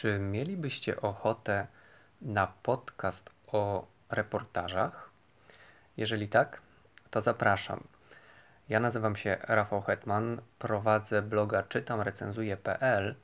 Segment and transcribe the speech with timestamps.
[0.00, 1.66] Czy mielibyście ochotę
[2.22, 5.10] na podcast o reportażach?
[5.96, 6.60] Jeżeli tak,
[7.10, 7.84] to zapraszam.
[8.68, 13.14] Ja nazywam się Rafał Hetman, prowadzę bloga czytamrecenzuję.pl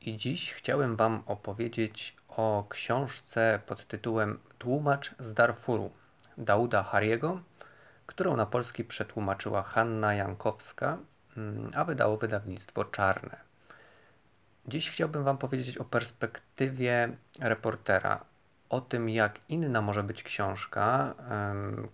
[0.00, 5.90] i dziś chciałem Wam opowiedzieć o książce pod tytułem Tłumacz z Darfuru
[6.38, 7.40] Dauda Hariego,
[8.06, 10.98] którą na polski przetłumaczyła Hanna Jankowska,
[11.36, 13.51] mm, a wydało wydawnictwo Czarne.
[14.68, 18.24] Dziś chciałbym Wam powiedzieć o perspektywie reportera,
[18.68, 21.14] o tym, jak inna może być książka,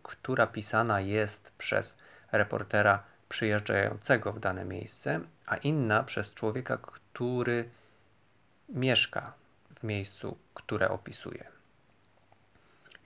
[0.02, 1.96] która pisana jest przez
[2.32, 7.68] reportera przyjeżdżającego w dane miejsce, a inna przez człowieka, który
[8.68, 9.32] mieszka
[9.74, 11.44] w miejscu, które opisuje.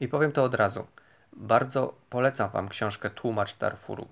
[0.00, 0.86] I powiem to od razu.
[1.32, 4.08] Bardzo polecam Wam książkę Tłumacz z Darfuru.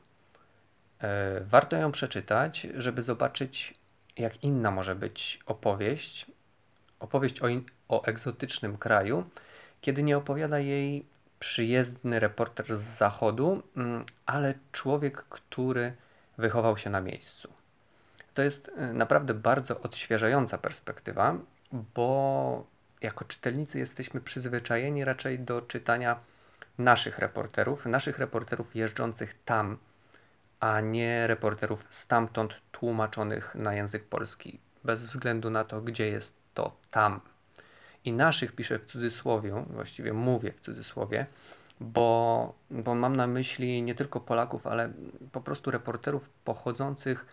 [1.00, 3.79] E, warto ją przeczytać, żeby zobaczyć,
[4.16, 6.26] jak inna może być opowieść,
[7.00, 9.24] opowieść o, in, o egzotycznym kraju,
[9.80, 11.06] kiedy nie opowiada jej
[11.38, 15.92] przyjezdny reporter z zachodu, mm, ale człowiek, który
[16.38, 17.48] wychował się na miejscu.
[18.34, 21.36] To jest y, naprawdę bardzo odświeżająca perspektywa,
[21.72, 22.66] bo
[23.00, 26.20] jako czytelnicy jesteśmy przyzwyczajeni raczej do czytania
[26.78, 29.78] naszych reporterów, naszych reporterów jeżdżących tam,
[30.60, 36.76] a nie reporterów stamtąd tłumaczonych na język polski, bez względu na to, gdzie jest to
[36.90, 37.20] tam.
[38.04, 41.26] I naszych piszę w cudzysłowie, właściwie mówię w cudzysłowie,
[41.80, 44.92] bo, bo mam na myśli nie tylko Polaków, ale
[45.32, 47.26] po prostu reporterów pochodzących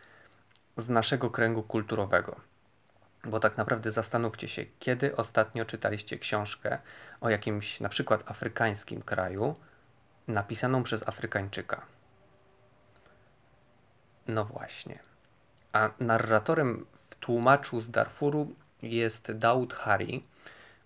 [0.77, 2.35] z naszego kręgu kulturowego.
[3.23, 6.77] Bo tak naprawdę zastanówcie się, kiedy ostatnio czytaliście książkę
[7.21, 9.55] o jakimś na przykład afrykańskim kraju
[10.27, 11.96] napisaną przez Afrykańczyka.
[14.27, 14.99] No właśnie.
[15.73, 20.23] A narratorem w tłumaczu z Darfuru jest Daud Hari,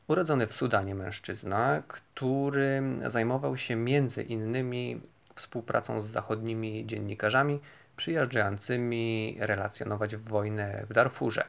[0.08, 5.02] urodzony w Sudanie mężczyzna, który zajmował się między innymi
[5.36, 7.60] współpracą z zachodnimi dziennikarzami
[7.98, 11.44] przyjeżdżającymi relacjonować wojnę w Darfurze.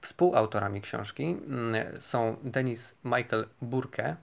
[0.00, 4.16] Współautorami książki mm, są Denis Michael Burke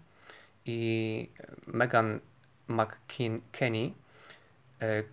[0.66, 1.30] i
[1.68, 2.20] Megan
[2.68, 3.94] McKinney,
[4.82, 5.04] e,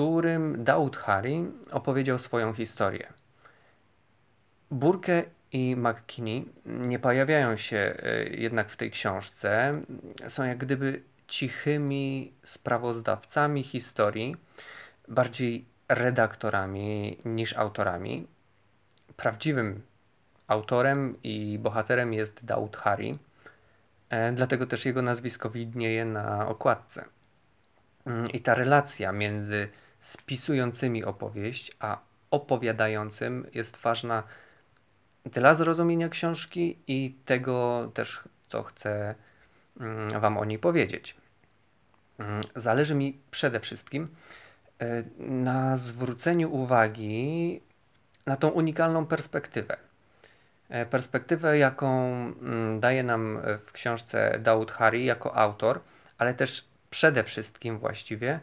[0.00, 3.12] którym Daud Hari opowiedział swoją historię.
[4.70, 9.80] Burke i McKinney nie pojawiają się e, jednak w tej książce.
[10.28, 14.36] Są jak gdyby cichymi sprawozdawcami historii,
[15.08, 18.26] bardziej redaktorami niż autorami.
[19.16, 19.82] Prawdziwym
[20.46, 23.18] autorem i bohaterem jest Daud Hari,
[24.10, 27.04] e, dlatego też jego nazwisko widnieje na okładce.
[28.06, 29.68] Mm, I ta relacja między
[30.00, 31.98] spisującymi opowieść, a
[32.30, 34.22] opowiadającym jest ważna
[35.24, 39.14] dla zrozumienia książki i tego też, co chcę
[39.80, 41.16] mm, Wam o niej powiedzieć.
[42.18, 44.08] Mm, zależy mi przede wszystkim
[44.78, 47.60] e, na zwróceniu uwagi
[48.26, 49.76] na tą unikalną perspektywę.
[50.68, 52.10] E, perspektywę, jaką
[52.80, 55.80] daje nam w książce Daud Hari jako autor,
[56.18, 58.40] ale też przede wszystkim właściwie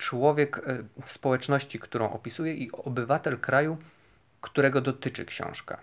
[0.00, 0.62] człowiek e,
[1.06, 3.76] społeczności, którą opisuje i obywatel kraju,
[4.40, 5.78] którego dotyczy książka.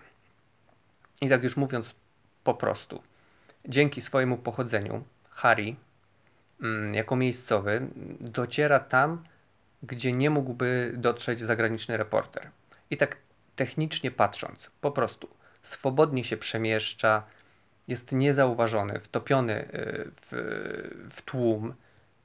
[1.20, 1.94] I tak już mówiąc
[2.44, 3.02] po prostu,
[3.68, 5.76] dzięki swojemu pochodzeniu, Harry,
[6.62, 7.86] mm, jako miejscowy,
[8.20, 9.24] dociera tam,
[9.82, 12.50] gdzie nie mógłby dotrzeć zagraniczny reporter.
[12.90, 13.16] I tak
[13.56, 15.28] technicznie patrząc, po prostu
[15.62, 17.22] swobodnie się przemieszcza,
[17.88, 19.68] jest niezauważony, wtopiony e,
[20.20, 20.30] w,
[21.10, 21.74] w tłum,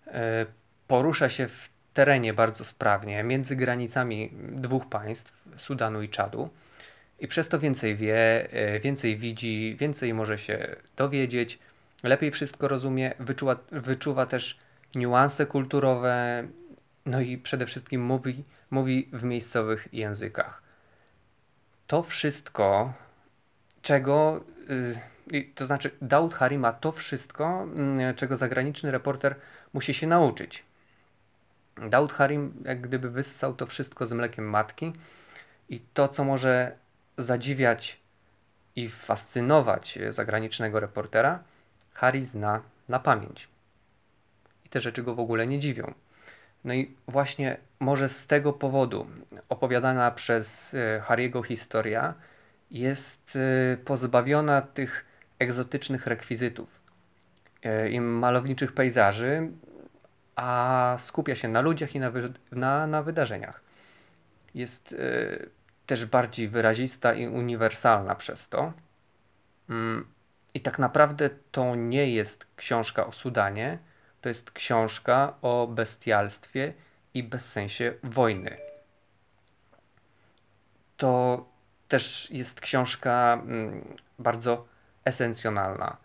[0.07, 0.45] e,
[0.87, 6.49] porusza się w terenie bardzo sprawnie, między granicami dwóch państw, Sudanu i Czadu.
[7.19, 11.59] I przez to więcej wie, e, więcej widzi, więcej może się dowiedzieć,
[12.03, 14.59] lepiej wszystko rozumie, wyczuwa, wyczuwa też
[14.95, 16.47] niuanse kulturowe,
[17.05, 20.61] no i przede wszystkim mówi, mówi w miejscowych językach.
[21.87, 22.93] To wszystko,
[23.81, 24.43] czego,
[25.31, 27.67] yy, to znaczy Daud Hari ma to wszystko,
[27.97, 29.35] yy, czego zagraniczny reporter
[29.73, 30.63] musi się nauczyć.
[31.89, 34.93] Daud Harim jak gdyby wyssał to wszystko z mlekiem matki
[35.69, 36.75] i to, co może
[37.17, 37.99] zadziwiać
[38.75, 41.43] i fascynować zagranicznego reportera,
[41.93, 43.47] Harry zna na pamięć.
[44.65, 45.93] I te rzeczy go w ogóle nie dziwią.
[46.63, 49.07] No i właśnie może z tego powodu
[49.49, 52.13] opowiadana przez e, Harry'ego historia
[52.71, 55.05] jest e, pozbawiona tych
[55.39, 56.69] egzotycznych rekwizytów
[57.63, 59.49] e, i malowniczych pejzaży,
[60.35, 63.61] a skupia się na ludziach i na, wy na, na wydarzeniach.
[64.55, 65.49] Jest y,
[65.85, 68.73] też bardziej wyrazista i uniwersalna przez to.
[69.69, 70.07] Mm,
[70.53, 73.79] I tak naprawdę to nie jest książka o Sudanie,
[74.21, 76.73] to jest książka o bestialstwie
[77.13, 78.57] i bezsensie wojny.
[80.97, 81.45] To
[81.87, 84.65] też jest książka mm, bardzo
[85.05, 85.97] esencjonalna,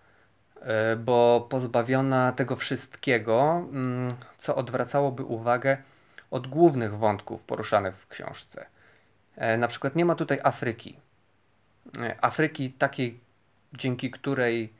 [0.99, 4.08] bo pozbawiona tego wszystkiego, mm,
[4.38, 5.76] co odwracałoby uwagę
[6.31, 8.66] od głównych wątków poruszanych w książce.
[9.37, 10.96] E, na przykład nie ma tutaj Afryki.
[12.00, 13.20] E, Afryki takiej,
[13.72, 14.72] dzięki której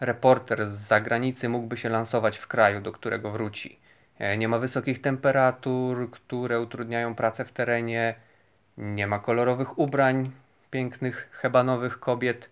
[0.00, 3.78] reporter z zagranicy mógłby się lansować w kraju, do którego wróci.
[4.38, 8.14] Nie ma wysokich temperatur, które utrudniają pracę w terenie,
[8.78, 10.30] nie ma kolorowych ubrań,
[10.70, 12.50] pięknych hebanowych kobiet,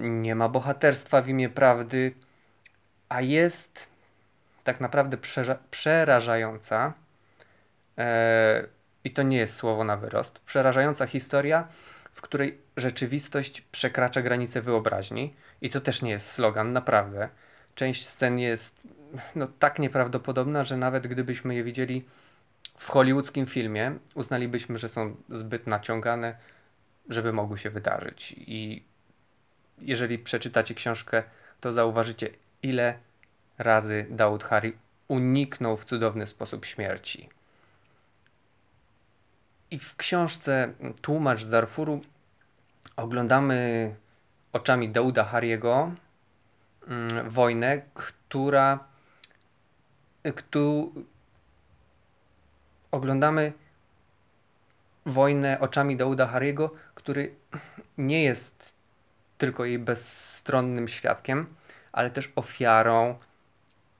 [0.00, 2.14] nie ma bohaterstwa w imię prawdy,
[3.08, 3.86] a jest
[4.64, 5.16] tak naprawdę
[5.70, 6.92] przerażająca,
[7.98, 8.66] e,
[9.04, 11.68] i to nie jest słowo na wyrost, przerażająca historia,
[12.12, 17.28] w której rzeczywistość przekracza granice wyobraźni, i to też nie jest slogan, naprawdę.
[17.74, 18.80] Część scen jest
[19.34, 22.04] no, tak nieprawdopodobna, że nawet gdybyśmy je widzieli
[22.78, 26.36] w hollywoodzkim filmie, uznalibyśmy, że są zbyt naciągane,
[27.08, 28.34] żeby mogły się wydarzyć.
[28.38, 28.82] I
[29.78, 31.22] jeżeli przeczytacie książkę,
[31.60, 32.30] to zauważycie,
[32.62, 32.98] ile
[33.58, 34.76] razy Daud Hari
[35.08, 37.28] uniknął w cudowny sposób śmierci.
[39.70, 42.00] I w książce Tłumacz z Darfuru
[42.96, 43.94] oglądamy
[44.52, 45.92] oczami Dauda Hariego
[46.88, 48.78] mm, wojnę, która,
[50.34, 50.92] któ,
[52.90, 53.52] oglądamy
[55.06, 57.34] wojnę oczami Dauda Hariego, który
[57.98, 58.75] nie jest
[59.38, 61.46] tylko jej bezstronnym świadkiem,
[61.92, 63.18] ale też ofiarą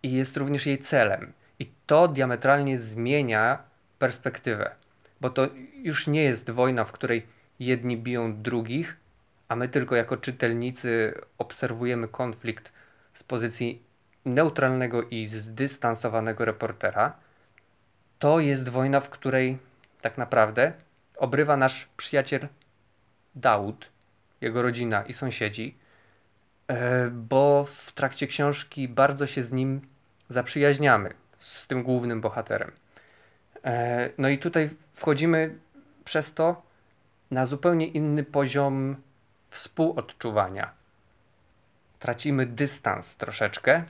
[0.02, 1.32] i jest również jej celem.
[1.58, 3.58] I to diametralnie zmienia
[3.98, 4.70] perspektywę,
[5.20, 5.48] bo to
[5.82, 7.26] już nie jest wojna, w której
[7.60, 8.96] jedni biją drugich,
[9.48, 12.72] a my tylko jako czytelnicy obserwujemy konflikt
[13.14, 13.82] z pozycji
[14.24, 17.12] neutralnego i zdystansowanego reportera.
[18.18, 19.58] To jest wojna, w której
[20.00, 20.72] tak naprawdę
[21.16, 22.48] obrywa nasz przyjaciel
[23.34, 23.86] Daud,
[24.40, 25.78] jego rodzina i sąsiedzi,
[26.68, 29.80] e, bo w trakcie książki bardzo się z nim
[30.28, 32.72] zaprzyjaźniamy, z tym głównym bohaterem.
[33.64, 35.58] E, no i tutaj wchodzimy
[36.04, 36.62] przez to
[37.30, 38.96] na zupełnie inny poziom
[39.50, 40.70] współodczuwania.
[41.98, 43.84] Tracimy dystans troszeczkę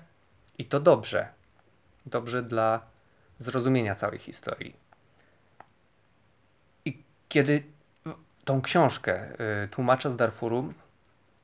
[0.58, 1.28] i to dobrze.
[2.06, 2.80] Dobrze dla
[3.38, 4.76] zrozumienia całej historii.
[6.84, 7.62] I kiedy
[8.46, 9.28] tą książkę
[9.64, 10.74] y, tłumacza z Darfuru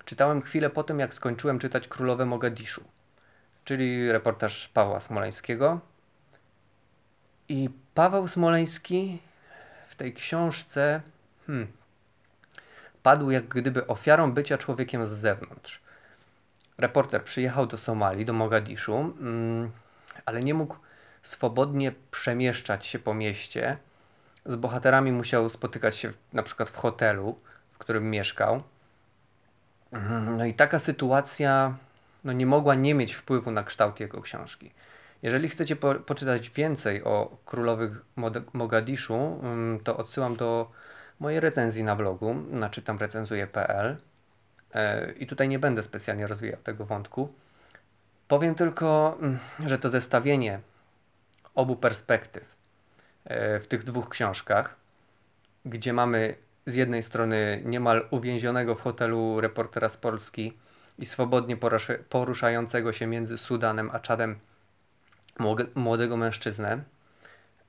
[0.04, 2.84] czytałem chwilę po tym, jak skończyłem czytać Królowe Mogadiszu,
[3.64, 5.80] czyli reportaż Pawła Smoleńskiego.
[7.48, 9.18] I Paweł Smoleński
[9.88, 11.00] w tej książce
[11.46, 11.66] hmm,
[13.02, 15.80] padł jak gdyby ofiarą bycia człowiekiem z zewnątrz.
[16.78, 19.70] Reporter przyjechał do Somalii, do Mogadiszu, mm,
[20.24, 20.76] ale nie mógł
[21.22, 23.76] swobodnie przemieszczać się po mieście.
[24.46, 27.38] Z bohaterami musiał spotykać się na przykład w hotelu,
[27.72, 28.62] w którym mieszkał.
[29.92, 31.76] Mhm, no i taka sytuacja
[32.24, 34.70] no, nie mogła nie mieć wpływu na kształt jego książki.
[35.22, 37.92] Jeżeli chcecie po, poczytać więcej o królowych
[38.52, 40.70] Mogadiszu, mm, to odsyłam do
[41.20, 43.96] mojej recenzji na blogu, naczytam recenzuje.pl
[44.74, 47.32] e, i tutaj nie będę specjalnie rozwijał tego wątku.
[48.28, 50.60] Powiem tylko, mm, że to zestawienie
[51.54, 52.44] obu perspektyw
[53.60, 54.76] w tych dwóch książkach,
[55.64, 56.34] gdzie mamy
[56.66, 60.58] z jednej strony niemal uwięzionego w hotelu reportera z Polski
[60.98, 61.56] i swobodnie
[62.08, 64.38] poruszającego się między Sudanem a Czadem
[65.74, 66.82] młodego mężczyznę,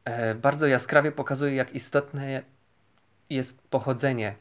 [0.05, 2.43] e, bardzo jaskrawie pokazuje, jak istotne
[3.29, 4.35] jest pochodzenie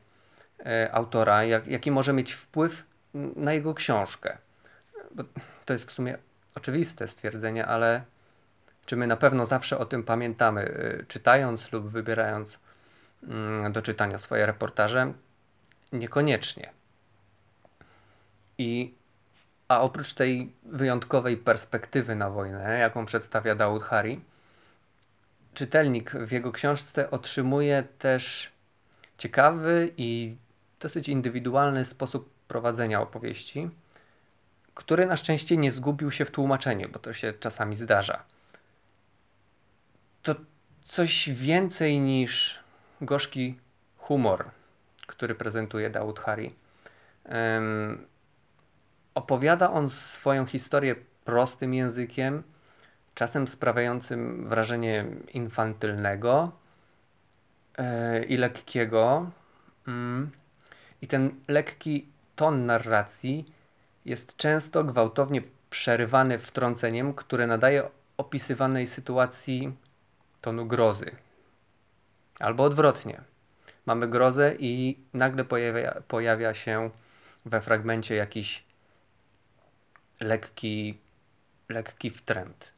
[0.66, 4.38] e, autora, jak, jaki może mieć wpływ na jego książkę.
[5.14, 5.24] Bo
[5.64, 6.18] to jest w sumie
[6.54, 8.02] oczywiste stwierdzenie, ale
[8.86, 12.58] czy my na pewno zawsze o tym pamiętamy, y, czytając lub wybierając
[13.22, 15.12] mm, do czytania swoje reportaże?
[15.92, 16.70] Niekoniecznie.
[18.58, 18.94] I,
[19.68, 24.20] a oprócz tej wyjątkowej perspektywy na wojnę, jaką przedstawia Daud Hari,
[25.54, 28.52] czytelnik w jego książce otrzymuje też
[29.18, 30.36] ciekawy i
[30.80, 33.70] dosyć indywidualny sposób prowadzenia opowieści,
[34.74, 38.22] który na szczęście nie zgubił się w tłumaczeniu, bo to się czasami zdarza
[40.84, 42.60] coś więcej niż
[43.00, 43.58] gorzki
[43.98, 44.50] humor,
[45.06, 46.54] który prezentuje Daud Hari.
[47.24, 48.06] Um,
[49.14, 52.42] opowiada on swoją historię prostym językiem,
[53.14, 56.52] czasem sprawiającym wrażenie infantylnego
[57.78, 59.30] yy, i lekkiego.
[59.86, 59.92] Yy.
[61.02, 63.52] I ten lekki ton narracji
[64.04, 67.82] jest często gwałtownie przerywany wtrąceniem, które nadaje
[68.16, 69.72] opisywanej sytuacji
[70.42, 71.16] tonu grozy.
[72.40, 73.20] Albo odwrotnie.
[73.86, 76.90] Mamy grozę i nagle pojawia, pojawia się
[77.46, 78.64] we fragmencie jakiś
[80.20, 80.98] lekki,
[81.68, 82.72] lekki wtręt.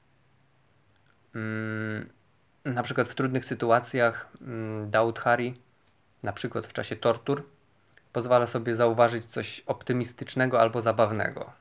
[1.34, 2.08] Mm,
[2.64, 5.60] na przykład w trudnych sytuacjach mm, Daud Hari,
[6.22, 7.42] na przykład w czasie tortur,
[8.12, 11.52] pozwala sobie zauważyć coś optymistycznego albo zabawnego.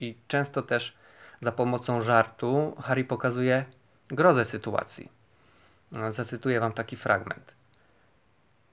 [0.00, 0.96] I często też
[1.40, 3.64] za pomocą żartu Harry pokazuje
[4.12, 5.10] grozę sytuacji.
[5.92, 7.54] No, zacytuję wam taki fragment.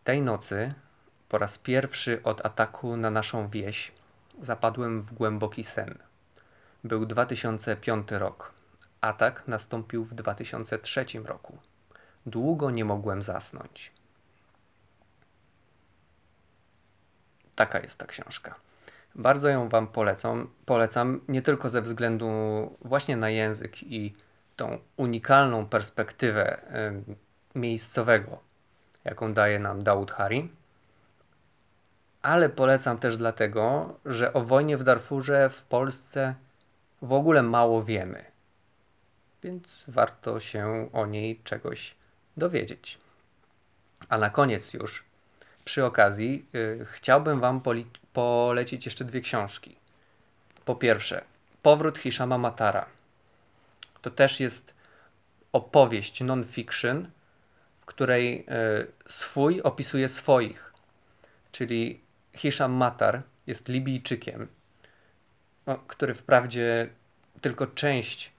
[0.03, 0.74] Tej nocy,
[1.29, 3.91] po raz pierwszy od ataku na naszą wieś,
[4.41, 5.98] zapadłem w głęboki sen.
[6.84, 8.53] Był 2005 rok.
[9.01, 11.58] Atak nastąpił w 2003 roku.
[12.25, 13.91] Długo nie mogłem zasnąć.
[17.55, 18.55] Taka jest ta książka.
[19.15, 22.27] Bardzo ją Wam polecam, polecam nie tylko ze względu
[22.81, 24.15] właśnie na język i
[24.59, 26.61] tą unikalną perspektywę
[27.55, 28.39] y, miejscowego,
[29.05, 30.49] jaką daje nam Daud Hari,
[32.21, 36.35] ale polecam też dlatego, że o wojnie w Darfurze w Polsce
[37.01, 38.25] w ogóle mało wiemy,
[39.43, 41.95] więc warto się o niej czegoś
[42.37, 42.97] dowiedzieć.
[44.09, 45.03] A na koniec już,
[45.65, 47.61] przy okazji, yy, chciałbym Wam
[48.13, 49.75] polecić jeszcze dwie książki.
[50.65, 51.21] Po pierwsze,
[51.61, 52.99] Powrót Hishama Matara.
[54.01, 54.74] To też jest
[55.51, 57.08] opowieść non-fiction,
[57.82, 60.74] w której y, swój opisuje swoich.
[61.51, 62.01] Czyli
[62.36, 64.48] Hisham Matar jest Libijczykiem,
[65.88, 66.89] który wprawdzie
[67.41, 68.32] tylko część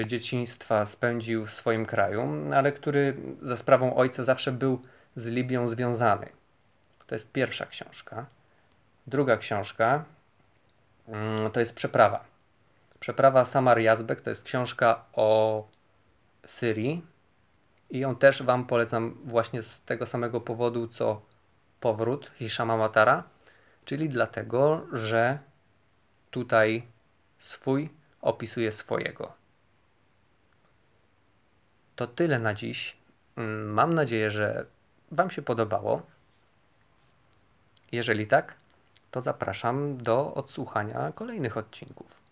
[0.00, 4.82] y, dzieciństwa spędził w swoim kraju, ale który za sprawą ojca zawsze był
[5.16, 6.28] z Libią związany.
[7.06, 8.26] To jest pierwsza książka.
[9.06, 10.04] Druga książka
[11.08, 12.24] mm, to jest Przeprawa.
[13.00, 15.68] Przeprawa Samar Jazbek to jest książka o
[16.46, 17.06] Syrii
[17.90, 21.22] i ją też Wam polecam właśnie z tego samego powodu, co
[21.80, 23.24] powrót Hishama Matara,
[23.84, 25.38] czyli dlatego, że
[26.30, 26.86] tutaj
[27.38, 27.90] swój
[28.22, 29.32] opisuje swojego.
[31.96, 32.96] To tyle na dziś.
[33.36, 34.66] Mm, mam nadzieję, że
[35.10, 36.02] Wam się podobało.
[37.92, 38.54] Jeżeli tak,
[39.10, 42.27] to zapraszam do odsłuchania kolejnych odcinków.